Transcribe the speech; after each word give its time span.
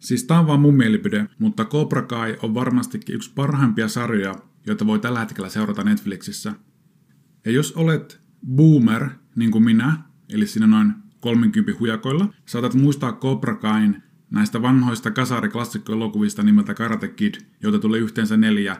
Siis 0.00 0.24
tää 0.24 0.40
on 0.40 0.46
vaan 0.46 0.60
mun 0.60 0.74
mielipide, 0.74 1.26
mutta 1.38 1.64
Cobra 1.64 2.02
Kai 2.02 2.36
on 2.42 2.54
varmastikin 2.54 3.14
yksi 3.14 3.32
parhaimpia 3.34 3.88
sarjoja, 3.88 4.34
joita 4.66 4.86
voi 4.86 4.98
tällä 4.98 5.20
hetkellä 5.20 5.48
seurata 5.48 5.84
Netflixissä. 5.84 6.52
Ja 7.44 7.52
jos 7.52 7.72
olet 7.72 8.20
boomer, 8.46 9.08
niin 9.36 9.50
kuin 9.50 9.64
minä, 9.64 9.96
eli 10.28 10.46
siinä 10.46 10.66
noin 10.66 10.92
30 11.20 11.72
hujakoilla, 11.80 12.34
saatat 12.46 12.74
muistaa 12.74 13.12
Cobra 13.12 13.54
Kain 13.54 14.02
näistä 14.30 14.62
vanhoista 14.62 15.10
kasariklassikkoelokuvista 15.10 16.42
nimeltä 16.42 16.74
Karate 16.74 17.08
Kid, 17.08 17.34
joita 17.62 17.78
tuli 17.78 17.98
yhteensä 17.98 18.36
neljä. 18.36 18.76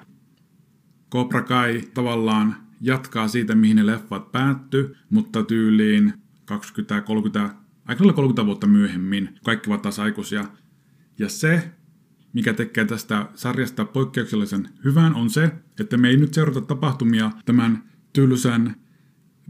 Cobra 1.12 1.42
Kai 1.42 1.82
tavallaan 1.94 2.56
jatkaa 2.80 3.28
siitä, 3.28 3.54
mihin 3.54 3.76
ne 3.76 3.86
leffat 3.86 4.32
päätty, 4.32 4.96
mutta 5.10 5.42
tyyliin 5.42 6.12
20, 6.44 7.00
30, 7.00 7.54
aika 7.84 8.04
30 8.04 8.46
vuotta 8.46 8.66
myöhemmin. 8.66 9.28
Kaikki 9.44 9.70
ovat 9.70 9.82
taas 9.82 9.98
aikuisia. 9.98 10.44
Ja 11.20 11.28
se, 11.28 11.72
mikä 12.32 12.52
tekee 12.52 12.84
tästä 12.84 13.26
sarjasta 13.34 13.84
poikkeuksellisen 13.84 14.68
hyvän, 14.84 15.14
on 15.14 15.30
se, 15.30 15.52
että 15.80 15.96
me 15.96 16.08
ei 16.08 16.16
nyt 16.16 16.34
seurata 16.34 16.60
tapahtumia 16.60 17.30
tämän 17.44 17.82
tylsän 18.12 18.76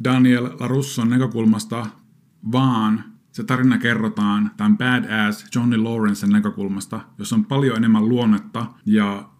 Daniel 0.04 0.44
LaRusson 0.60 1.10
näkökulmasta, 1.10 1.86
vaan 2.52 3.04
se 3.32 3.44
tarina 3.44 3.78
kerrotaan 3.78 4.50
tämän 4.56 4.78
badass 4.78 5.46
Johnny 5.54 5.76
Lawrencen 5.76 6.30
näkökulmasta, 6.30 7.00
jossa 7.18 7.36
on 7.36 7.44
paljon 7.44 7.76
enemmän 7.76 8.08
luonnetta 8.08 8.66
ja 8.86 9.30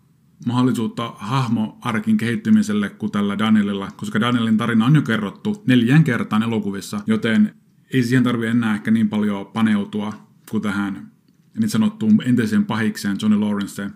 mahdollisuutta 0.46 1.12
hahmoarkin 1.16 2.16
kehittymiselle 2.16 2.88
kuin 2.88 3.12
tällä 3.12 3.38
Danielilla, 3.38 3.88
koska 3.96 4.20
Danielin 4.20 4.56
tarina 4.56 4.86
on 4.86 4.94
jo 4.94 5.02
kerrottu 5.02 5.62
neljän 5.66 6.04
kertaan 6.04 6.42
elokuvissa, 6.42 7.00
joten 7.06 7.54
ei 7.94 8.02
siihen 8.02 8.24
tarvi 8.24 8.46
enää 8.46 8.74
ehkä 8.74 8.90
niin 8.90 9.08
paljon 9.08 9.46
paneutua 9.46 10.12
kuin 10.50 10.62
tähän 10.62 11.09
niin 11.58 11.70
sanottuun 11.70 12.22
entiseen 12.24 12.64
pahikseen 12.64 13.16
Johnny 13.22 13.40
Lawrenceen. 13.40 13.90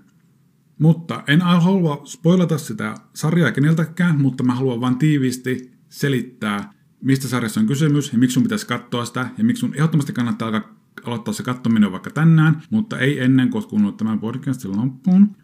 Mutta 0.78 1.22
en 1.26 1.40
halua 1.40 2.02
spoilata 2.04 2.58
sitä 2.58 2.94
sarjaa 3.14 3.52
keneltäkään, 3.52 4.20
mutta 4.20 4.44
mä 4.44 4.54
haluan 4.54 4.80
vain 4.80 4.98
tiiviisti 4.98 5.72
selittää, 5.88 6.72
mistä 7.00 7.28
sarjassa 7.28 7.60
on 7.60 7.66
kysymys 7.66 8.12
ja 8.12 8.18
miksi 8.18 8.34
sun 8.34 8.42
pitäisi 8.42 8.66
katsoa 8.66 9.04
sitä 9.04 9.30
ja 9.38 9.44
miksi 9.44 9.60
sun 9.60 9.74
ehdottomasti 9.74 10.12
kannattaa 10.12 10.48
alkaa 10.48 10.84
aloittaa 11.04 11.34
se 11.34 11.42
katsominen 11.42 11.92
vaikka 11.92 12.10
tänään, 12.10 12.62
mutta 12.70 12.98
ei 12.98 13.20
ennen 13.20 13.50
kuin 13.50 13.68
kuunnellut 13.68 13.96
tämän 13.96 14.20
podcastin 14.20 14.76
loppuun. 14.76 15.36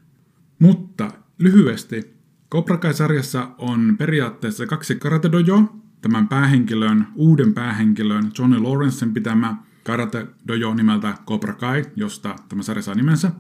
Mutta 0.59 1.11
lyhyesti, 1.39 2.15
Cobra 2.53 2.77
Kai-sarjassa 2.77 3.51
on 3.59 3.97
periaatteessa 3.99 4.67
kaksi 4.67 4.95
karate 4.95 5.33
dojo, 5.33 5.77
tämän 6.01 6.29
päähenkilön, 6.29 7.07
uuden 7.15 7.55
päähenkilön, 7.55 8.31
Johnny 8.39 8.59
Lawrencen 8.59 9.15
pitämä 9.15 9.57
karate 9.85 10.27
dojo 10.49 10.75
nimeltä 10.75 11.15
Cobra 11.27 11.53
Kai, 11.53 11.85
josta 11.97 12.37
tämä 12.49 12.63
sarja 12.63 12.83
saa 12.83 12.95
nimensä. 12.95 13.31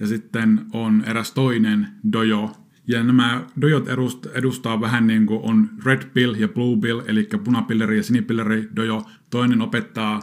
Ja 0.00 0.06
sitten 0.06 0.66
on 0.72 1.04
eräs 1.06 1.32
toinen 1.32 1.88
dojo, 2.12 2.52
ja 2.88 3.02
nämä 3.02 3.46
dojot 3.60 3.86
edustaa 4.34 4.80
vähän 4.80 5.06
niin 5.06 5.26
kuin 5.26 5.40
on 5.42 5.70
Red 5.84 6.10
Pill 6.14 6.34
ja 6.34 6.48
Blue 6.48 6.78
Pill, 6.80 7.02
eli 7.06 7.28
punapilleri 7.44 7.96
ja 7.96 8.02
sinipilleri 8.02 8.68
dojo. 8.76 9.06
Toinen 9.30 9.62
opettaa, 9.62 10.20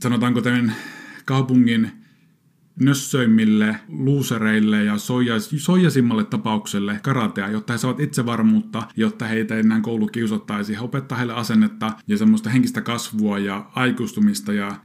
sanotaanko 0.00 0.40
tämän 0.40 0.74
kaupungin 1.24 1.90
nössöimmille, 2.80 3.76
luusereille 3.88 4.84
ja 4.84 4.98
soijas, 4.98 5.50
soijasimmalle 5.56 6.24
tapaukselle 6.24 7.00
karatea, 7.02 7.48
jotta 7.48 7.72
he 7.72 7.78
saavat 7.78 8.00
itsevarmuutta, 8.00 8.82
jotta 8.96 9.24
heitä 9.24 9.54
ei 9.54 9.60
enää 9.60 9.80
koulu 9.80 10.06
kiusottaisi. 10.06 10.74
He 10.74 10.80
opettaa 10.80 11.18
heille 11.18 11.34
asennetta 11.34 11.92
ja 12.06 12.16
semmoista 12.16 12.50
henkistä 12.50 12.80
kasvua 12.80 13.38
ja 13.38 13.70
aikuistumista 13.74 14.52
ja 14.52 14.76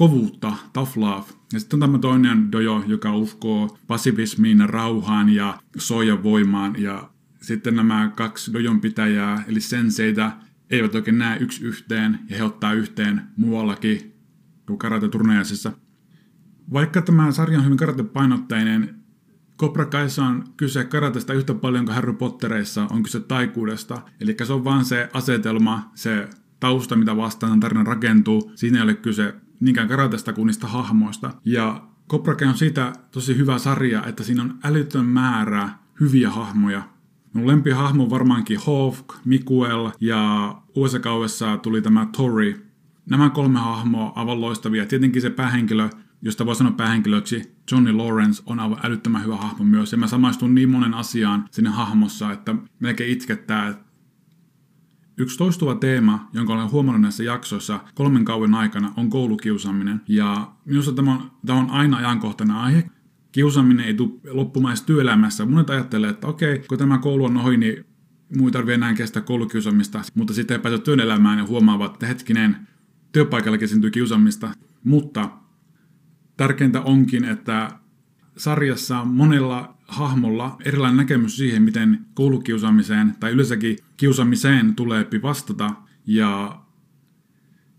kovuutta, 0.00 0.52
tough 0.72 0.96
love. 0.96 1.24
Ja 1.52 1.60
sitten 1.60 1.76
on 1.76 1.80
tämä 1.80 1.98
toinen 1.98 2.52
dojo, 2.52 2.84
joka 2.86 3.16
uskoo 3.16 3.78
pasivismiin, 3.86 4.68
rauhaan 4.68 5.28
ja 5.28 5.58
soijan 5.76 6.22
voimaan. 6.22 6.74
Ja 6.78 7.10
sitten 7.42 7.76
nämä 7.76 8.12
kaksi 8.16 8.52
dojon 8.52 8.80
pitäjää, 8.80 9.44
eli 9.48 9.60
senseitä, 9.60 10.32
eivät 10.70 10.94
oikein 10.94 11.18
näe 11.18 11.38
yksi 11.38 11.64
yhteen 11.64 12.18
ja 12.28 12.36
he 12.36 12.42
ottaa 12.42 12.72
yhteen 12.72 13.22
muuallakin 13.36 14.14
kuin 14.66 14.78
karate-turneisissa. 14.78 15.72
Vaikka 16.72 17.02
tämä 17.02 17.32
sarja 17.32 17.58
on 17.58 17.64
hyvin 17.64 17.78
karate-painotteinen, 17.78 18.94
Cobra 19.58 19.86
Kaissa 19.86 20.24
on 20.24 20.44
kyse 20.56 20.84
karatesta 20.84 21.34
yhtä 21.34 21.54
paljon 21.54 21.84
kuin 21.84 21.94
Harry 21.94 22.12
Pottereissa 22.12 22.86
on 22.90 23.02
kyse 23.02 23.20
taikuudesta. 23.20 24.02
Eli 24.20 24.36
se 24.44 24.52
on 24.52 24.64
vaan 24.64 24.84
se 24.84 25.10
asetelma, 25.12 25.90
se 25.94 26.28
tausta, 26.60 26.96
mitä 26.96 27.16
vastaan 27.16 27.60
tarina 27.60 27.84
rakentuu. 27.84 28.52
Siinä 28.54 28.78
ei 28.78 28.82
ole 28.82 28.94
kyse 28.94 29.34
niinkään 29.60 29.88
karatesta 29.88 30.32
kuin 30.32 30.46
niistä 30.46 30.66
hahmoista. 30.66 31.30
Ja 31.44 31.82
Cobra 32.08 32.34
Kai 32.34 32.48
on 32.48 32.58
siitä 32.58 32.92
tosi 33.10 33.36
hyvä 33.36 33.58
sarja, 33.58 34.06
että 34.06 34.22
siinä 34.22 34.42
on 34.42 34.58
älytön 34.64 35.04
määrä 35.04 35.68
hyviä 36.00 36.30
hahmoja. 36.30 36.82
Mun 37.32 37.46
lempihahmo 37.46 38.02
on 38.02 38.10
varmaankin 38.10 38.58
Hawk, 38.66 39.14
Mikuel 39.24 39.90
ja 40.00 40.54
uudessa 40.74 41.56
tuli 41.56 41.82
tämä 41.82 42.06
Tori. 42.16 42.70
Nämä 43.10 43.30
kolme 43.30 43.58
hahmoa 43.58 44.12
aivan 44.14 44.40
loistavia. 44.40 44.86
Tietenkin 44.86 45.22
se 45.22 45.30
päähenkilö, 45.30 45.88
josta 46.22 46.46
voi 46.46 46.56
sanoa 46.56 46.72
päähenkilöksi, 46.72 47.56
Johnny 47.72 47.92
Lawrence 47.92 48.42
on 48.46 48.60
aivan 48.60 48.78
älyttömän 48.82 49.24
hyvä 49.24 49.36
hahmo 49.36 49.64
myös. 49.64 49.92
Ja 49.92 49.98
mä 49.98 50.06
samaistun 50.06 50.54
niin 50.54 50.70
monen 50.70 50.94
asiaan 50.94 51.44
sinne 51.50 51.70
hahmossa, 51.70 52.32
että 52.32 52.54
melkein 52.80 53.10
itkettää, 53.10 53.74
Yksi 55.16 55.38
toistuva 55.38 55.74
teema, 55.74 56.28
jonka 56.32 56.52
olen 56.52 56.70
huomannut 56.70 57.02
näissä 57.02 57.22
jaksoissa 57.22 57.80
kolmen 57.94 58.24
kauan 58.24 58.54
aikana, 58.54 58.92
on 58.96 59.10
koulukiusaaminen. 59.10 60.00
Ja 60.08 60.52
minusta 60.64 60.92
tämä 60.92 61.12
on, 61.12 61.30
tämä 61.46 61.58
on 61.58 61.70
aina 61.70 61.96
ajankohtainen 61.96 62.56
aihe. 62.56 62.90
Kiusaaminen 63.32 63.86
ei 63.86 63.94
tule 63.94 64.10
loppumaan 64.30 64.76
työelämässä. 64.86 65.46
Monet 65.46 65.70
ajattelee, 65.70 66.10
että 66.10 66.26
okei, 66.26 66.58
kun 66.68 66.78
tämä 66.78 66.98
koulu 66.98 67.24
on 67.24 67.36
ohi, 67.36 67.56
niin 67.56 67.84
muu 68.36 68.48
ei 68.48 68.52
tarvitse 68.52 68.74
enää 68.74 68.94
kestää 68.94 69.22
koulukiusaamista. 69.22 70.02
Mutta 70.14 70.34
sitten 70.34 70.54
he 70.54 70.62
pääsevät 70.62 70.84
työelämään 70.84 71.38
ja 71.38 71.46
huomaavat, 71.46 71.92
että 71.92 72.06
hetkinen, 72.06 72.56
työpaikallakin 73.12 73.68
syntyy 73.68 73.90
kiusaamista. 73.90 74.50
Mutta 74.84 75.30
tärkeintä 76.36 76.80
onkin, 76.80 77.24
että 77.24 77.79
sarjassa 78.36 79.04
monella 79.04 79.76
hahmolla 79.88 80.56
erilainen 80.64 80.96
näkemys 80.96 81.36
siihen, 81.36 81.62
miten 81.62 82.06
koulukiusaamiseen 82.14 83.14
tai 83.20 83.30
yleensäkin 83.30 83.78
kiusaamiseen 83.96 84.74
tulee 84.74 85.08
vastata. 85.22 85.70
Ja 86.06 86.60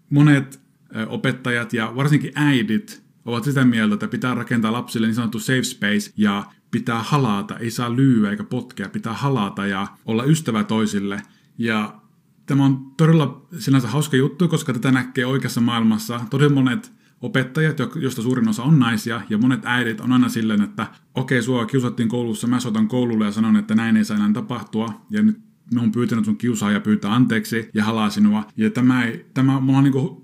monet 0.10 0.62
opettajat 1.08 1.74
ja 1.74 1.94
varsinkin 1.96 2.32
äidit 2.36 3.04
ovat 3.26 3.44
sitä 3.44 3.66
mieltä, 3.66 3.94
että 3.94 4.08
pitää 4.08 4.34
rakentaa 4.34 4.72
lapsille 4.72 5.08
niin 5.08 5.16
sanottu 5.16 5.40
safe 5.40 5.64
space 5.64 6.14
ja 6.18 6.44
pitää 6.72 7.04
halata, 7.04 7.58
ei 7.58 7.72
saa 7.72 7.96
lyyä 7.96 8.32
eikä 8.32 8.44
potkea, 8.44 8.90
pitää 8.90 9.14
halata 9.14 9.68
ja 9.68 9.88
olla 10.06 10.24
ystävä 10.24 10.64
toisille. 10.64 11.22
Ja 11.58 12.02
tämä 12.46 12.66
on 12.66 12.94
todella 12.98 13.48
sinänsä 13.60 13.88
hauska 13.88 14.18
juttu, 14.18 14.48
koska 14.48 14.74
tätä 14.74 14.92
näkee 14.92 15.26
oikeassa 15.26 15.62
maailmassa. 15.62 16.22
Todella 16.30 16.54
monet 16.54 16.92
opettajat, 17.22 17.78
joista 17.96 18.22
suurin 18.22 18.50
osa 18.50 18.64
on 18.64 18.80
naisia, 18.80 19.22
ja 19.30 19.38
monet 19.38 19.62
äidit 19.66 20.02
on 20.02 20.14
aina 20.14 20.30
silleen, 20.30 20.62
että 20.62 20.88
okei, 21.16 21.38
okay, 21.38 21.46
sua 21.46 21.66
kiusattiin 21.66 22.10
koulussa, 22.10 22.48
mä 22.48 22.60
soitan 22.60 22.88
koululle 22.88 23.26
ja 23.26 23.32
sanon, 23.32 23.58
että 23.58 23.76
näin 23.76 23.98
ei 23.98 24.06
saa 24.06 24.18
enää 24.18 24.34
tapahtua, 24.34 25.06
ja 25.10 25.22
nyt 25.22 25.40
me 25.74 25.82
on 25.82 25.92
pyytänyt 25.92 26.26
sun 26.26 26.38
kiusaaja 26.38 26.80
pyytää 26.80 27.14
anteeksi 27.14 27.70
ja 27.74 27.84
halaa 27.84 28.10
sinua. 28.10 28.46
Ja 28.58 28.70
tämä, 28.70 29.04
ei, 29.04 29.26
tämä 29.34 29.60
mulla 29.60 29.78
on 29.78 29.84
niin 29.84 30.18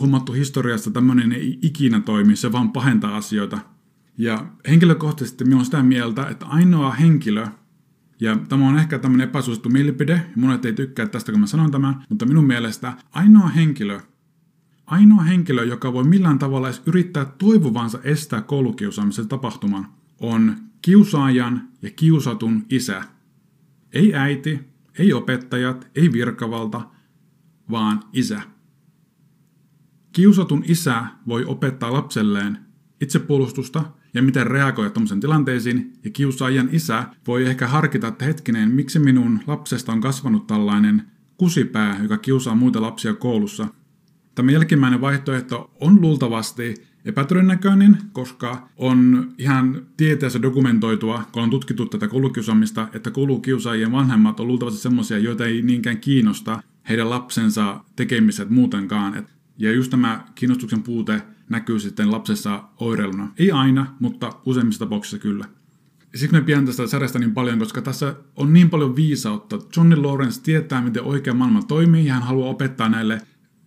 huomattu 0.00 0.32
historiasta, 0.32 0.90
tämmöinen 0.90 1.32
ei 1.32 1.58
ikinä 1.62 2.00
toimi, 2.00 2.36
se 2.36 2.52
vaan 2.52 2.72
pahentaa 2.72 3.16
asioita. 3.16 3.58
Ja 4.18 4.46
henkilökohtaisesti 4.68 5.44
minä 5.44 5.56
olen 5.56 5.64
sitä 5.64 5.82
mieltä, 5.82 6.26
että 6.26 6.46
ainoa 6.46 6.90
henkilö, 6.90 7.46
ja 8.20 8.36
tämä 8.48 8.68
on 8.68 8.78
ehkä 8.78 8.98
tämmöinen 8.98 9.28
epäsuosittu 9.28 9.68
mielipide, 9.68 10.26
monet 10.36 10.64
ei 10.64 10.72
tykkää 10.72 11.06
tästä, 11.06 11.32
kun 11.32 11.40
mä 11.40 11.46
sanon 11.46 11.70
tämän, 11.70 12.04
mutta 12.08 12.26
minun 12.26 12.46
mielestä 12.46 12.92
ainoa 13.12 13.48
henkilö, 13.48 14.00
Ainoa 14.86 15.22
henkilö, 15.22 15.64
joka 15.64 15.92
voi 15.92 16.04
millään 16.04 16.38
tavalla 16.38 16.68
edes 16.68 16.82
yrittää 16.86 17.24
toivovansa 17.24 17.98
estää 18.02 18.40
koulukiusaamisen 18.40 19.28
tapahtuman, 19.28 19.86
on 20.20 20.56
kiusaajan 20.82 21.68
ja 21.82 21.90
kiusatun 21.90 22.66
isä. 22.70 23.02
Ei 23.92 24.14
äiti, 24.14 24.60
ei 24.98 25.12
opettajat, 25.12 25.90
ei 25.94 26.12
virkavalta, 26.12 26.80
vaan 27.70 28.00
isä. 28.12 28.42
Kiusatun 30.12 30.64
isä 30.66 31.04
voi 31.26 31.44
opettaa 31.44 31.92
lapselleen 31.92 32.58
itsepuolustusta 33.00 33.84
ja 34.14 34.22
miten 34.22 34.46
reagoida 34.46 34.90
tämmöisen 34.90 35.20
tilanteisiin, 35.20 35.92
ja 36.04 36.10
kiusaajan 36.10 36.68
isä 36.72 37.04
voi 37.26 37.46
ehkä 37.46 37.66
harkita, 37.66 38.08
että 38.08 38.24
hetkinen, 38.24 38.70
miksi 38.70 38.98
minun 38.98 39.40
lapsesta 39.46 39.92
on 39.92 40.00
kasvanut 40.00 40.46
tällainen 40.46 41.02
kusipää, 41.36 42.02
joka 42.02 42.18
kiusaa 42.18 42.54
muita 42.54 42.82
lapsia 42.82 43.14
koulussa, 43.14 43.68
Tämä 44.34 44.52
jälkimmäinen 44.52 45.00
vaihtoehto 45.00 45.70
on 45.80 46.00
luultavasti 46.00 46.74
epätodennäköinen, 47.04 47.98
koska 48.12 48.68
on 48.76 49.28
ihan 49.38 49.86
tieteessä 49.96 50.42
dokumentoitua, 50.42 51.22
kun 51.32 51.42
on 51.42 51.50
tutkittu 51.50 51.86
tätä 51.86 52.08
koulukiusaamista, 52.08 52.88
että 52.92 53.10
koulukiusaajien 53.10 53.92
vanhemmat 53.92 54.40
on 54.40 54.48
luultavasti 54.48 54.80
semmoisia, 54.80 55.18
joita 55.18 55.46
ei 55.46 55.62
niinkään 55.62 56.00
kiinnosta 56.00 56.62
heidän 56.88 57.10
lapsensa 57.10 57.80
tekemiset 57.96 58.50
muutenkaan. 58.50 59.26
Ja 59.58 59.72
just 59.72 59.90
tämä 59.90 60.24
kiinnostuksen 60.34 60.82
puute 60.82 61.22
näkyy 61.48 61.80
sitten 61.80 62.12
lapsessa 62.12 62.64
oireiluna. 62.80 63.32
Ei 63.38 63.50
aina, 63.50 63.86
mutta 64.00 64.32
useimmissa 64.46 64.84
tapauksissa 64.84 65.18
kyllä. 65.18 65.44
Siksi 66.14 66.36
me 66.36 66.42
pidän 66.42 66.66
tästä 66.66 66.86
sarjasta 66.86 67.18
niin 67.18 67.34
paljon, 67.34 67.58
koska 67.58 67.82
tässä 67.82 68.14
on 68.36 68.52
niin 68.52 68.70
paljon 68.70 68.96
viisautta. 68.96 69.58
Johnny 69.76 69.96
Lawrence 69.96 70.42
tietää, 70.42 70.82
miten 70.82 71.02
oikea 71.02 71.34
maailma 71.34 71.62
toimii, 71.62 72.06
ja 72.06 72.14
hän 72.14 72.22
haluaa 72.22 72.50
opettaa 72.50 72.88
näille 72.88 73.20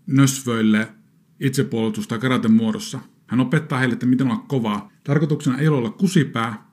nösvöille 0.07 0.91
itsepuolustusta 1.39 2.17
karaten 2.17 2.53
muodossa. 2.53 2.99
Hän 3.27 3.39
opettaa 3.39 3.79
heille, 3.79 3.93
että 3.93 4.05
miten 4.05 4.27
olla 4.27 4.43
kovaa. 4.47 4.91
Tarkoituksena 5.03 5.57
ei 5.57 5.67
ole 5.67 5.77
olla 5.77 5.89
kusipää, 5.89 6.71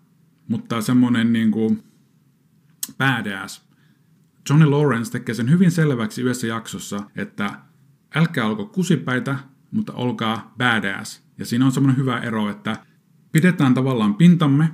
mutta 0.48 0.80
semmoinen 0.80 1.32
niin 1.32 1.50
kuin 1.50 1.82
badass. 2.98 3.62
Johnny 4.50 4.66
Lawrence 4.66 5.10
tekee 5.10 5.34
sen 5.34 5.50
hyvin 5.50 5.70
selväksi 5.70 6.22
yhdessä 6.22 6.46
jaksossa, 6.46 7.02
että 7.16 7.60
älkää 8.14 8.46
olko 8.46 8.66
kusipäitä, 8.66 9.38
mutta 9.70 9.92
olkaa 9.92 10.54
badass. 10.58 11.22
Ja 11.38 11.46
siinä 11.46 11.64
on 11.66 11.72
semmoinen 11.72 12.00
hyvä 12.00 12.18
ero, 12.18 12.50
että 12.50 12.76
pidetään 13.32 13.74
tavallaan 13.74 14.14
pintamme, 14.14 14.70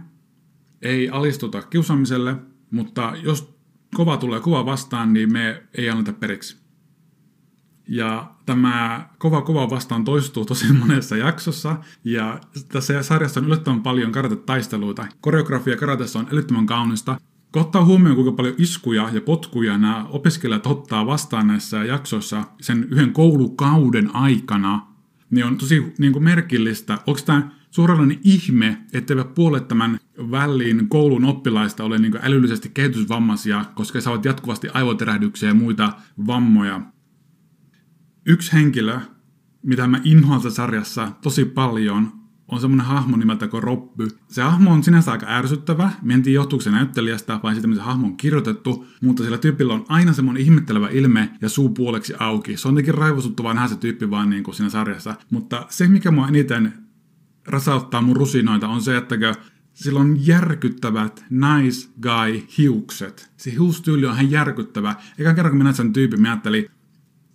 ei 0.83 1.09
alistuta 1.09 1.63
kiusaamiselle, 1.63 2.37
mutta 2.71 3.13
jos 3.23 3.55
kova 3.95 4.17
tulee 4.17 4.41
kova 4.41 4.67
vastaan, 4.67 5.13
niin 5.13 5.33
me 5.33 5.63
ei 5.75 5.91
anneta 5.91 6.13
periksi. 6.13 6.60
Ja 7.91 8.31
tämä 8.47 9.09
kova 9.19 9.43
kova 9.43 9.71
vastaan 9.71 10.05
toistuu 10.05 10.45
tosi 10.45 10.73
monessa 10.87 11.17
jaksossa, 11.17 11.77
ja 12.05 12.41
tässä 12.69 13.03
sarjassa 13.03 13.41
on 13.41 13.47
yllättävän 13.47 13.83
paljon 13.83 14.13
karatetaisteluita. 14.13 15.07
Koreografia 15.21 15.77
karatessa 15.77 16.19
on 16.19 16.27
älyttömän 16.33 16.67
kaunista. 16.67 17.21
Kun 17.53 17.63
ottaa 17.63 17.85
huomioon, 17.85 18.17
kuinka 18.17 18.33
paljon 18.33 18.55
iskuja 18.59 19.09
ja 19.13 19.21
potkuja 19.21 19.79
nämä 19.79 20.07
opiskelijat 20.11 20.67
ottaa 20.67 21.07
vastaan 21.07 21.47
näissä 21.47 21.85
jaksoissa 21.85 22.45
sen 22.61 22.87
yhden 22.91 23.13
koulukauden 23.13 24.17
aikana, 24.17 24.87
niin 25.31 25.47
on 25.47 25.59
tosi 25.59 25.93
niin 25.99 26.13
kuin 26.13 26.25
merkillistä. 26.25 26.99
Onko 27.07 27.21
tämä 27.27 27.51
suoranainen 27.71 28.21
ihme, 28.25 28.79
etteivät 28.93 29.35
puolet 29.35 29.69
tämän 29.69 29.99
väliin 30.31 30.89
koulun 30.89 31.25
oppilaista 31.25 31.85
ole 31.85 31.99
niin 31.99 32.19
älyllisesti 32.23 32.71
kehitysvammaisia, 32.75 33.65
koska 33.75 33.97
he 33.97 34.01
saavat 34.01 34.25
jatkuvasti 34.25 34.69
aivoterähdyksiä 34.69 35.49
ja 35.49 35.55
muita 35.55 35.93
vammoja. 36.27 36.81
Yksi 38.27 38.53
henkilö, 38.53 39.01
mitä 39.63 39.87
mä 39.87 40.01
inhoan 40.05 40.43
tässä 40.43 40.57
sarjassa 40.57 41.13
tosi 41.23 41.45
paljon, 41.45 42.13
on 42.49 42.61
semmoinen 42.61 42.87
hahmo 42.87 43.17
nimeltä 43.17 43.49
kuin 43.49 43.63
Robby. 43.63 44.09
Se 44.29 44.43
hahmo 44.43 44.73
on 44.73 44.83
sinänsä 44.83 45.13
aika 45.13 45.27
ärsyttävä. 45.29 45.91
Mä 46.03 46.15
en 46.15 46.23
tiedä 46.23 46.35
johtuuko 46.35 46.63
se 46.63 46.71
näyttelijästä 46.71 47.41
vai 47.43 47.55
siitä, 47.55 47.69
miten 47.69 47.83
se 47.83 47.87
hahmo 47.87 48.07
on 48.07 48.17
kirjoitettu, 48.17 48.87
mutta 49.03 49.23
sillä 49.23 49.39
tyypillä 49.39 49.75
on 49.75 49.85
aina 49.89 50.13
semmoinen 50.13 50.43
ihmettelevä 50.43 50.89
ilme 50.89 51.31
ja 51.41 51.49
suu 51.49 51.69
puoleksi 51.69 52.15
auki. 52.19 52.57
Se 52.57 52.69
on 52.69 52.75
jotenkin 52.75 52.95
raivostuttavaa 52.95 53.55
nähdä 53.55 53.69
se 53.69 53.77
tyyppi 53.77 54.11
vaan 54.11 54.31
niin 54.31 54.43
kuin 54.43 54.55
siinä 54.55 54.71
sarjassa. 54.71 55.15
Mutta 55.31 55.67
se, 55.69 55.89
mikä 55.89 56.11
mua 56.11 56.29
eniten 56.29 56.73
rasauttaa 57.47 58.03
mun 58.03 58.17
rusinoita, 58.17 58.69
on 58.69 58.83
se, 58.83 58.97
että 58.97 59.17
sillä 59.73 60.01
on 60.01 60.27
järkyttävät 60.27 61.25
nice 61.31 61.89
guy 62.03 62.43
hiukset. 62.59 63.31
Se 63.37 63.53
hiustyyli 63.53 64.07
on 64.07 64.15
ihan 64.15 64.31
järkyttävä. 64.31 64.95
Eikä 65.19 65.35
kerran 65.35 65.51
kun 65.51 65.59
minä 65.59 65.73
sen 65.73 65.93
tyypin, 65.93 66.23
mä 66.23 66.29
ajattelin, 66.29 66.67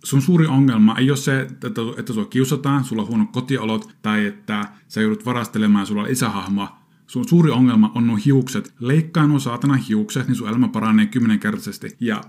sun 0.06 0.22
suuri 0.22 0.46
ongelma 0.46 0.96
ei 0.98 1.10
ole 1.10 1.16
se, 1.16 1.40
että, 1.40 1.68
että 1.98 2.12
sua 2.12 2.24
kiusataan, 2.24 2.84
sulla 2.84 3.02
on 3.02 3.08
huonot 3.08 3.32
kotiolot 3.32 3.96
tai 4.02 4.26
että 4.26 4.68
sä 4.88 5.00
joudut 5.00 5.26
varastelemaan 5.26 5.86
sulla 5.86 6.02
on 6.02 6.10
isähahmo. 6.10 6.68
Sun 7.06 7.28
suuri 7.28 7.50
ongelma 7.50 7.92
on 7.94 8.06
nuo 8.06 8.18
hiukset. 8.24 8.74
Leikkaa 8.80 9.26
nuo 9.26 9.38
saatana 9.38 9.74
hiukset, 9.74 10.28
niin 10.28 10.36
sun 10.36 10.48
elämä 10.48 10.68
paranee 10.68 11.06
kymmenenkertaisesti. 11.06 11.96
Ja 12.00 12.20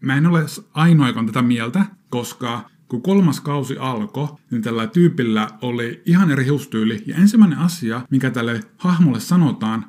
mä 0.00 0.16
en 0.16 0.26
ole 0.26 0.44
ainoa, 0.74 1.08
joka 1.08 1.20
on 1.20 1.26
tätä 1.26 1.42
mieltä, 1.42 1.86
koska 2.10 2.70
kun 2.88 3.02
kolmas 3.02 3.40
kausi 3.40 3.78
alkoi, 3.78 4.28
niin 4.50 4.62
tällä 4.62 4.86
tyypillä 4.86 5.48
oli 5.62 6.02
ihan 6.06 6.30
eri 6.30 6.44
hiustyyli. 6.44 7.02
Ja 7.06 7.16
ensimmäinen 7.16 7.58
asia, 7.58 8.00
mikä 8.10 8.30
tälle 8.30 8.60
hahmolle 8.76 9.20
sanotaan 9.20 9.84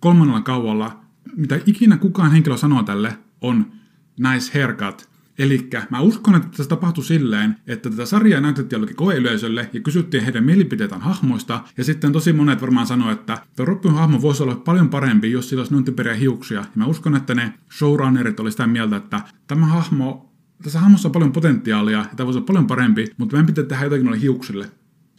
kolmannella 0.00 0.40
kaualla, 0.40 1.00
mitä 1.36 1.60
ikinä 1.66 1.96
kukaan 1.96 2.32
henkilö 2.32 2.56
sanoo 2.56 2.82
tälle, 2.82 3.18
on 3.40 3.72
nice 4.18 4.58
haircut. 4.58 5.11
Eli 5.38 5.68
mä 5.90 6.00
uskon, 6.00 6.34
että 6.34 6.48
tässä 6.48 6.68
tapahtui 6.68 7.04
silleen, 7.04 7.56
että 7.66 7.90
tätä 7.90 8.06
sarjaa 8.06 8.40
näytettiin 8.40 8.76
jollekin 8.76 8.96
koeyleisölle 8.96 9.70
ja 9.72 9.80
kysyttiin 9.80 10.24
heidän 10.24 10.44
mielipiteitään 10.44 11.00
hahmoista. 11.00 11.64
Ja 11.76 11.84
sitten 11.84 12.12
tosi 12.12 12.32
monet 12.32 12.60
varmaan 12.60 12.86
sanoi, 12.86 13.12
että 13.12 13.38
tuo 13.56 13.64
Robin 13.64 13.94
hahmo 13.94 14.22
voisi 14.22 14.42
olla 14.42 14.54
paljon 14.54 14.88
parempi, 14.88 15.32
jos 15.32 15.48
sillä 15.48 15.60
olisi 15.60 15.74
noin 15.74 16.18
hiuksia. 16.18 16.60
Ja 16.60 16.66
mä 16.74 16.86
uskon, 16.86 17.16
että 17.16 17.34
ne 17.34 17.52
showrunnerit 17.78 18.40
oli 18.40 18.50
sitä 18.50 18.66
mieltä, 18.66 18.96
että 18.96 19.20
tämä 19.46 19.66
hahmo 19.66 20.32
tässä 20.62 20.80
hahmossa 20.80 21.08
on 21.08 21.12
paljon 21.12 21.32
potentiaalia 21.32 21.98
ja 21.98 22.06
tämä 22.16 22.26
voisi 22.26 22.38
olla 22.38 22.46
paljon 22.46 22.66
parempi, 22.66 23.06
mutta 23.16 23.36
meidän 23.36 23.46
pitää 23.46 23.64
tehdä 23.64 23.84
jotakin 23.84 24.04
noille 24.04 24.22
hiuksille. 24.22 24.70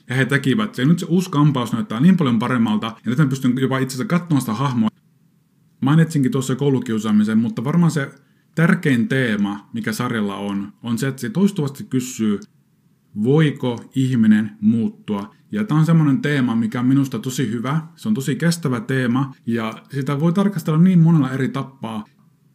Ja 0.10 0.16
he 0.16 0.26
tekivät. 0.26 0.78
Ja 0.78 0.86
nyt 0.86 1.00
se 1.00 1.06
uusi 1.06 1.30
kampaus 1.30 1.74
näyttää 1.74 2.00
niin 2.00 2.18
paljon 2.18 2.40
paremmalta, 2.40 2.86
ja 2.88 3.10
nyt 3.10 3.18
mä 3.18 3.26
pystyn 3.26 3.54
jopa 3.58 3.78
itse 3.78 3.96
asiassa 3.96 4.20
katsomaan 4.20 4.42
sitä 4.42 4.54
hahmoa. 4.54 4.90
Mainitsinkin 5.82 6.32
tuossa 6.32 6.56
koulukiusaamisen, 6.56 7.38
mutta 7.38 7.64
varmaan 7.64 7.92
se 7.92 8.12
tärkein 8.56 9.08
teema, 9.08 9.70
mikä 9.74 9.94
sarjalla 9.94 10.36
on, 10.36 10.74
on 10.84 10.98
se, 10.98 11.08
että 11.08 11.22
se 11.22 11.30
toistuvasti 11.30 11.84
kysyy, 11.84 12.40
voiko 13.24 13.92
ihminen 13.96 14.52
muuttua. 14.62 15.36
Ja 15.52 15.64
tämä 15.64 15.80
on 15.80 15.86
semmoinen 15.86 16.22
teema, 16.22 16.56
mikä 16.56 16.80
on 16.80 16.86
minusta 16.86 17.20
tosi 17.20 17.52
hyvä. 17.52 17.82
Se 17.96 18.08
on 18.08 18.14
tosi 18.14 18.36
kestävä 18.36 18.80
teema 18.80 19.36
ja 19.46 19.84
sitä 19.92 20.20
voi 20.20 20.34
tarkastella 20.34 20.80
niin 20.80 21.00
monella 21.00 21.32
eri 21.32 21.50
tappaa. 21.50 22.06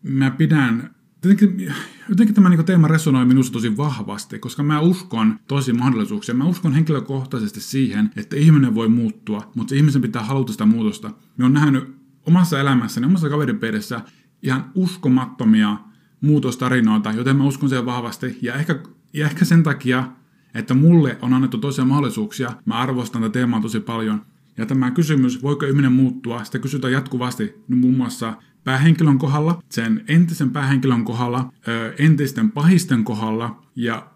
Mä 0.02 0.30
pidän 0.30 0.94
Jotenkin, 1.24 1.74
jotenkin 2.08 2.34
tämä 2.34 2.48
niin 2.48 2.64
teema 2.64 2.88
resonoi 2.88 3.24
minusta 3.24 3.52
tosi 3.52 3.76
vahvasti, 3.76 4.38
koska 4.38 4.62
mä 4.62 4.80
uskon 4.80 5.38
tosi 5.48 5.72
mahdollisuuksia. 5.72 6.34
Mä 6.34 6.44
uskon 6.44 6.72
henkilökohtaisesti 6.72 7.60
siihen, 7.60 8.10
että 8.16 8.36
ihminen 8.36 8.74
voi 8.74 8.88
muuttua, 8.88 9.52
mutta 9.54 9.74
ihmisen 9.74 10.02
pitää 10.02 10.22
haluta 10.22 10.52
sitä 10.52 10.66
muutosta. 10.66 11.10
Mä 11.36 11.44
oon 11.44 11.52
nähnyt 11.52 11.96
omassa 12.26 12.60
elämässäni, 12.60 13.06
omassa 13.06 13.28
kaveripiirissä 13.28 14.00
ihan 14.42 14.70
uskomattomia 14.74 15.76
muutostarinoita, 16.20 17.12
joten 17.12 17.36
mä 17.36 17.44
uskon 17.44 17.68
siihen 17.68 17.86
vahvasti. 17.86 18.38
Ja 18.42 18.54
ehkä, 18.54 18.78
ja 19.12 19.26
ehkä 19.26 19.44
sen 19.44 19.62
takia, 19.62 20.08
että 20.54 20.74
mulle 20.74 21.18
on 21.22 21.34
annettu 21.34 21.58
toisia 21.58 21.84
mahdollisuuksia, 21.84 22.52
mä 22.64 22.74
arvostan 22.74 23.22
tätä 23.22 23.32
teemaa 23.32 23.60
tosi 23.60 23.80
paljon. 23.80 24.22
Ja 24.56 24.66
tämä 24.66 24.90
kysymys, 24.90 25.42
voiko 25.42 25.66
ihminen 25.66 25.92
muuttua, 25.92 26.44
sitä 26.44 26.58
kysytään 26.58 26.92
jatkuvasti 26.92 27.54
muun 27.68 27.96
muassa 27.96 28.36
päähenkilön 28.64 29.18
kohdalla, 29.18 29.62
sen 29.68 30.04
entisen 30.08 30.50
päähenkilön 30.50 31.04
kohdalla, 31.04 31.52
entisten 31.98 32.52
pahisten 32.52 33.04
kohdalla 33.04 33.62
ja, 33.76 34.10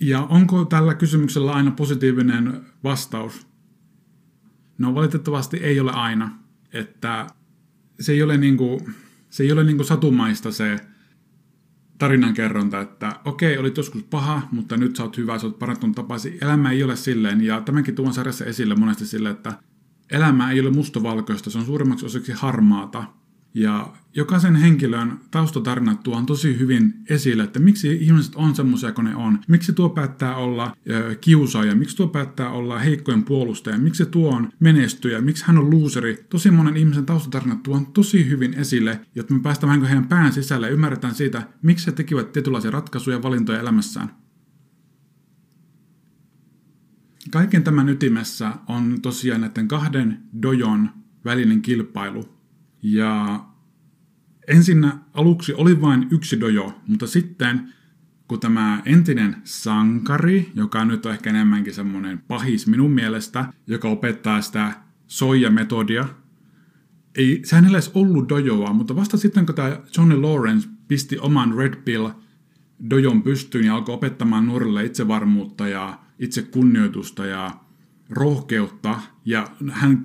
ja 0.00 0.22
onko 0.22 0.64
tällä 0.64 0.94
kysymyksellä 0.94 1.52
aina 1.52 1.70
positiivinen 1.70 2.60
vastaus? 2.84 3.46
No 4.78 4.94
valitettavasti 4.94 5.56
ei 5.56 5.80
ole 5.80 5.92
aina, 5.92 6.38
että 6.72 7.26
se 8.00 8.12
ei 8.12 8.22
ole 8.22 8.36
niinku, 8.36 8.88
se 9.30 9.42
ei 9.42 9.52
ole 9.52 9.64
niinku 9.64 9.84
satumaista 9.84 10.52
se 10.52 10.76
tarinankerronta, 11.98 12.80
että 12.80 13.20
okei, 13.24 13.58
olit 13.58 13.76
joskus 13.76 14.02
paha, 14.02 14.48
mutta 14.52 14.76
nyt 14.76 14.96
sä 14.96 15.02
oot 15.02 15.16
hyvä, 15.16 15.38
sä 15.38 15.46
oot 15.46 15.58
parantunut 15.58 15.96
tapasi. 15.96 16.38
Elämä 16.42 16.70
ei 16.70 16.82
ole 16.82 16.96
silleen, 16.96 17.40
ja 17.40 17.60
tämänkin 17.60 17.94
tuon 17.94 18.14
sarjassa 18.14 18.44
esille 18.44 18.74
monesti 18.74 19.06
silleen, 19.06 19.34
että 19.34 19.58
elämä 20.10 20.50
ei 20.50 20.60
ole 20.60 20.70
mustavalkoista, 20.70 21.50
se 21.50 21.58
on 21.58 21.64
suurimmaksi 21.64 22.06
osaksi 22.06 22.32
harmaata. 22.32 23.04
Ja 23.56 23.92
jokaisen 24.14 24.56
henkilön 24.56 25.20
taustatarinat 25.30 26.02
tuon 26.02 26.26
tosi 26.26 26.58
hyvin 26.58 26.94
esille, 27.10 27.42
että 27.42 27.58
miksi 27.58 27.98
ihmiset 28.00 28.34
on 28.34 28.54
semmoisia 28.54 28.92
kuin 28.92 29.04
ne 29.04 29.14
on. 29.14 29.38
Miksi 29.48 29.72
tuo 29.72 29.88
päättää 29.88 30.36
olla 30.36 30.76
kiusaaja, 31.20 31.74
miksi 31.74 31.96
tuo 31.96 32.08
päättää 32.08 32.50
olla 32.50 32.78
heikkojen 32.78 33.22
puolustaja, 33.22 33.78
miksi 33.78 34.06
tuo 34.06 34.34
on 34.34 34.48
menestyjä, 34.60 35.20
miksi 35.20 35.44
hän 35.46 35.58
on 35.58 35.70
luuseri. 35.70 36.26
Tosi 36.28 36.50
monen 36.50 36.76
ihmisen 36.76 37.06
taustatarinat 37.06 37.62
tuon 37.62 37.86
tosi 37.86 38.28
hyvin 38.28 38.54
esille, 38.54 39.00
jotta 39.14 39.34
me 39.34 39.40
päästään 39.40 39.68
vähän 39.70 39.86
heidän 39.86 40.08
pään 40.08 40.32
sisälle 40.32 40.66
ja 40.66 40.72
ymmärretään 40.72 41.14
siitä, 41.14 41.48
miksi 41.62 41.86
he 41.86 41.92
tekivät 41.92 42.32
tietynlaisia 42.32 42.70
ratkaisuja 42.70 43.16
ja 43.16 43.22
valintoja 43.22 43.60
elämässään. 43.60 44.10
Kaiken 47.30 47.64
tämän 47.64 47.88
ytimessä 47.88 48.52
on 48.68 48.98
tosiaan 49.02 49.40
näiden 49.40 49.68
kahden 49.68 50.22
dojon 50.42 50.90
välinen 51.24 51.62
kilpailu. 51.62 52.35
Ja 52.92 53.44
ensin 54.48 54.92
aluksi 55.14 55.54
oli 55.54 55.80
vain 55.80 56.06
yksi 56.10 56.40
dojo, 56.40 56.80
mutta 56.88 57.06
sitten 57.06 57.72
kun 58.28 58.40
tämä 58.40 58.82
entinen 58.84 59.36
sankari, 59.44 60.52
joka 60.54 60.84
nyt 60.84 61.06
on 61.06 61.12
ehkä 61.12 61.30
enemmänkin 61.30 61.74
semmoinen 61.74 62.18
pahis 62.18 62.66
minun 62.66 62.90
mielestä, 62.90 63.52
joka 63.66 63.88
opettaa 63.88 64.40
sitä 64.40 64.72
soija-metodia, 65.06 66.08
ei, 67.14 67.40
sehän 67.44 67.64
ei 67.64 67.70
edes 67.70 67.90
ollut 67.94 68.28
dojoa, 68.28 68.72
mutta 68.72 68.96
vasta 68.96 69.16
sitten 69.16 69.46
kun 69.46 69.54
tämä 69.54 69.80
Johnny 69.96 70.20
Lawrence 70.20 70.68
pisti 70.88 71.18
oman 71.18 71.54
Red 71.54 71.76
Pill 71.76 72.08
dojon 72.90 73.22
pystyyn 73.22 73.66
ja 73.66 73.74
alkoi 73.74 73.94
opettamaan 73.94 74.46
nuorille 74.46 74.84
itsevarmuutta 74.84 75.68
ja 75.68 75.98
itse 76.18 76.42
kunnioitusta 76.42 77.26
ja 77.26 77.50
rohkeutta, 78.10 79.00
ja 79.24 79.48
hän 79.70 80.04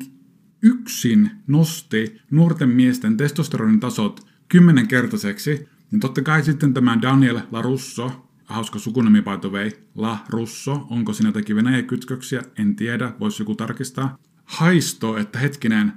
yksin 0.62 1.32
nosti 1.48 2.22
nuorten 2.32 2.70
miesten 2.70 3.18
testosteronin 3.18 3.80
tasot 3.80 4.28
kymmenenkertaiseksi, 4.48 5.68
niin 5.92 6.00
totta 6.00 6.22
kai 6.22 6.44
sitten 6.44 6.74
tämä 6.74 7.02
Daniel 7.02 7.40
LaRusso 7.52 8.32
hauska 8.52 8.80
sukunimi 8.80 9.22
by 9.22 9.38
the 9.42 9.50
way. 9.50 9.72
La 9.96 10.18
Russo. 10.30 10.88
Onko 10.90 11.14
siinä 11.14 11.30
jotakin 11.30 11.56
Venäjä 11.56 11.82
kytköksiä? 11.82 12.42
En 12.58 12.76
tiedä. 12.76 13.14
Voisi 13.20 13.42
joku 13.42 13.56
tarkistaa. 13.56 14.18
Haisto, 14.46 15.18
että 15.18 15.40
hetkinen, 15.40 15.94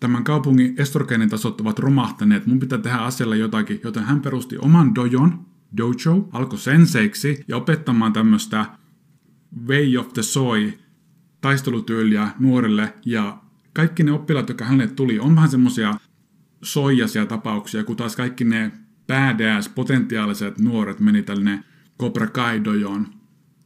tämän 0.00 0.24
kaupungin 0.24 0.74
estrogeenin 0.78 1.28
tasot 1.28 1.60
ovat 1.60 1.78
romahtaneet, 1.78 2.46
mun 2.46 2.60
pitää 2.60 2.78
tehdä 2.78 2.96
asialle 2.96 3.36
jotakin, 3.36 3.80
joten 3.84 4.04
hän 4.04 4.20
perusti 4.20 4.58
oman 4.58 4.94
dojon, 4.94 5.46
dojo, 5.76 6.28
alkoi 6.32 6.58
senseiksi 6.58 7.44
ja 7.48 7.56
opettamaan 7.56 8.12
tämmöistä 8.12 8.66
Way 9.66 9.96
of 9.96 10.12
the 10.12 10.22
Soy 10.22 10.72
taistelutyyliä 11.40 12.30
nuorille 12.38 12.94
ja 13.06 13.41
kaikki 13.72 14.02
ne 14.02 14.12
oppilaat, 14.12 14.48
jotka 14.48 14.64
hänelle 14.64 14.92
tuli, 14.92 15.18
on 15.18 15.36
vähän 15.36 15.50
semmosia 15.50 15.94
soijaisia 16.62 17.26
tapauksia, 17.26 17.84
kun 17.84 17.96
taas 17.96 18.16
kaikki 18.16 18.44
ne 18.44 18.72
badass 19.06 19.68
potentiaaliset 19.68 20.58
nuoret 20.58 21.00
meni 21.00 21.22
tällainen 21.22 21.64
Cobra 22.00 22.26
Kai 22.26 22.64
dojoon. 22.64 23.06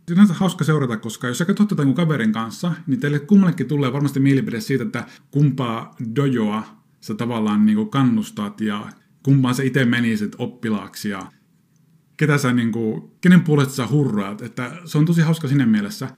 Sinänsä 0.09 0.35
hauska 0.35 0.65
seurata, 0.65 0.97
koska 0.97 1.29
jos 1.29 1.39
sä 1.39 1.45
katsot 1.45 1.69
tätä 1.69 1.83
kaverin 1.95 2.33
kanssa, 2.33 2.73
niin 2.87 3.01
teille 3.01 3.19
kummallekin 3.19 3.69
tulee 3.69 3.93
varmasti 3.93 4.21
mielipide 4.21 4.61
siitä, 4.61 4.85
että 4.85 5.05
kumpaa 5.31 5.95
dojoa 6.17 6.65
sä 7.01 7.15
tavallaan 7.15 7.67
niin 7.67 7.77
kuin 7.77 7.91
kannustat 7.91 8.61
ja 8.61 8.87
kumpaan 9.23 9.55
sä 9.55 9.63
itse 9.63 9.85
menisit 9.85 10.37
oppilaaksi 10.39 11.09
ja 11.09 11.33
ketä 12.17 12.39
sä 12.39 12.53
niin 12.53 12.73
kuin, 12.73 13.11
kenen 13.21 13.43
puolesta 13.43 13.75
sä 13.75 13.87
hurraat. 13.87 14.43
Että 14.43 14.73
se 14.85 14.99
on 14.99 15.05
tosi 15.05 15.21
hauska 15.21 15.49
sinne 15.49 15.67
mielessä. 15.67 16.09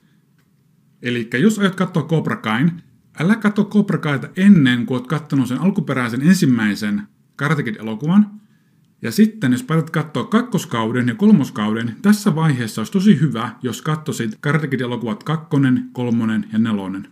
Eli 1.03 1.31
jos 1.41 1.59
aiot 1.59 1.75
katsoa 1.75 2.03
Cobra 2.03 2.37
Kain, 2.37 2.83
älä 3.21 3.37
katso 3.37 3.65
Cobra 3.65 3.99
Kaita 3.99 4.29
ennen 4.37 4.87
kuin 4.87 4.99
oot 4.99 5.07
katsonut 5.07 5.49
sen 5.49 5.61
alkuperäisen 5.61 6.23
ensimmäisen 6.23 7.03
Karate 7.37 7.63
Kid-elokuvan, 7.63 8.27
ja 9.03 9.13
sitten, 9.13 9.53
jos 9.53 9.63
päätät 9.63 9.91
katsoa 9.91 10.25
kakkoskauden 10.25 11.09
ja 11.09 11.15
kolmoskauden, 11.15 11.97
tässä 12.03 12.35
vaiheessa 12.35 12.81
olisi 12.81 12.93
tosi 12.93 13.21
hyvä, 13.21 13.51
jos 13.63 13.83
katsoisit 13.83 14.39
Karate 14.41 14.67
Kid-elokuvat 14.67 15.23
kakkonen, 15.23 15.91
kolmonen 15.93 16.47
ja 16.53 16.59
nelonen. 16.59 17.09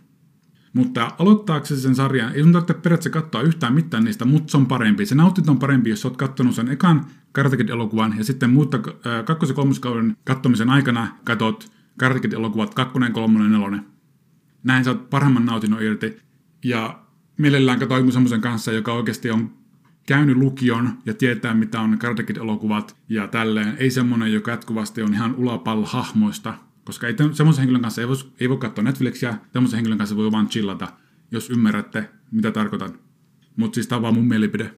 Mutta 0.73 1.11
aloittaaksesi 1.19 1.81
sen 1.81 1.95
sarjan, 1.95 2.33
ei 2.33 2.43
sun 2.43 2.51
tarvitse 2.51 2.73
periaatteessa 2.73 3.21
katsoa 3.21 3.41
yhtään 3.41 3.73
mitään 3.73 4.03
niistä, 4.03 4.25
mutta 4.25 4.51
se 4.51 4.57
on 4.57 4.65
parempi. 4.65 5.05
Se 5.05 5.15
nautit 5.15 5.49
on 5.49 5.59
parempi, 5.59 5.89
jos 5.89 6.05
oot 6.05 6.17
katsonut 6.17 6.55
sen 6.55 6.71
ekan 6.71 7.05
Karate 7.31 7.57
Kid-elokuvan 7.57 8.17
ja 8.17 8.23
sitten 8.23 8.49
muutta 8.49 8.79
kakkos- 9.25 9.49
ja 9.49 9.55
kolmoskauden 9.55 10.17
katsomisen 10.23 10.69
aikana 10.69 11.07
katot 11.23 11.71
Karate 11.97 12.19
Kid-elokuvat 12.19 12.73
kakkonen, 12.73 13.13
kolmonen, 13.13 13.51
nelonen. 13.51 13.96
Näin 14.67 14.83
saat 14.83 15.09
parhaimman 15.09 15.45
nautinnon 15.45 15.83
irti. 15.83 16.17
Ja 16.63 16.99
mielellään 17.37 17.79
katsoa 17.79 17.97
jonkun 17.97 18.13
semmoisen 18.13 18.41
kanssa, 18.41 18.71
joka 18.71 18.93
oikeasti 18.93 19.31
on 19.31 19.53
käynyt 20.07 20.37
lukion 20.37 20.97
ja 21.05 21.13
tietää, 21.13 21.53
mitä 21.53 21.81
on 21.81 21.97
Karate 21.97 22.23
Kid-elokuvat 22.23 22.97
ja 23.09 23.27
tälleen. 23.27 23.75
Ei 23.79 23.91
semmonen, 23.91 24.33
joka 24.33 24.51
jatkuvasti 24.51 25.01
on 25.01 25.13
ihan 25.13 25.35
ulapalla 25.35 25.87
hahmoista, 25.87 26.53
koska 26.83 27.07
ei 27.07 27.15
semmoisen 27.33 27.61
henkilön 27.61 27.81
kanssa 27.81 28.01
ei 28.01 28.07
voi, 28.07 28.15
ei 28.39 28.49
voi 28.49 28.57
katsoa 28.57 28.83
Netflixiä, 28.83 29.37
semmoisen 29.53 29.77
henkilön 29.77 29.97
kanssa 29.97 30.15
voi 30.15 30.31
vaan 30.31 30.47
chillata, 30.47 30.87
jos 31.31 31.49
ymmärrätte, 31.49 32.09
mitä 32.31 32.51
tarkoitan. 32.51 32.99
Mutta 33.55 33.75
siis 33.75 33.87
tämä 33.87 33.97
on 33.97 34.03
vaan 34.03 34.13
mun 34.13 34.27
mielipide. 34.27 34.71